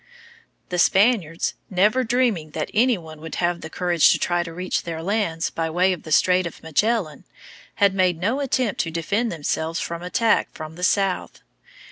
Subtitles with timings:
[0.69, 4.81] The Spaniards, never dreaming that any one would have the courage to try to reach
[4.81, 7.23] their lands by way of the Strait of Magellan,
[7.75, 11.41] had made no attempt to defend themselves from attack from the south.